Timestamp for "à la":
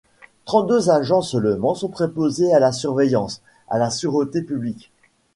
2.55-2.71, 3.69-3.91